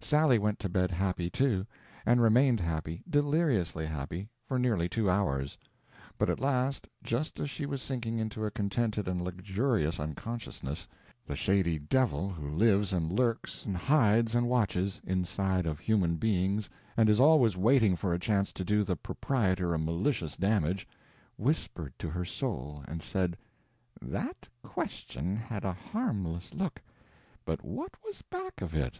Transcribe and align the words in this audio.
Sally 0.00 0.40
went 0.40 0.58
to 0.58 0.68
bed 0.68 0.90
happy, 0.90 1.30
too; 1.30 1.64
and 2.04 2.20
remained 2.20 2.58
happy, 2.58 3.04
deliriously 3.08 3.86
happy, 3.86 4.28
for 4.44 4.58
nearly 4.58 4.88
two 4.88 5.08
hours; 5.08 5.56
but 6.18 6.28
at 6.28 6.40
last, 6.40 6.88
just 7.04 7.38
as 7.38 7.48
she 7.48 7.64
was 7.64 7.80
sinking 7.80 8.18
into 8.18 8.44
a 8.44 8.50
contented 8.50 9.06
and 9.06 9.20
luxurious 9.22 10.00
unconsciousness, 10.00 10.88
the 11.24 11.36
shady 11.36 11.78
devil 11.78 12.28
who 12.28 12.50
lives 12.50 12.92
and 12.92 13.12
lurks 13.12 13.64
and 13.64 13.76
hides 13.76 14.34
and 14.34 14.48
watches 14.48 15.00
inside 15.06 15.64
of 15.64 15.78
human 15.78 16.16
beings 16.16 16.68
and 16.96 17.08
is 17.08 17.20
always 17.20 17.56
waiting 17.56 17.94
for 17.94 18.12
a 18.12 18.18
chance 18.18 18.52
to 18.52 18.64
do 18.64 18.82
the 18.82 18.96
proprietor 18.96 19.74
a 19.74 19.78
malicious 19.78 20.36
damage, 20.36 20.88
whispered 21.36 21.94
to 22.00 22.10
her 22.10 22.24
soul 22.24 22.82
and 22.88 23.00
said, 23.00 23.36
"That 24.02 24.48
question 24.64 25.36
had 25.36 25.62
a 25.62 25.72
harmless 25.72 26.52
look, 26.52 26.82
but 27.44 27.62
what 27.64 27.92
was 28.04 28.22
back 28.22 28.60
of 28.60 28.74
it? 28.74 28.98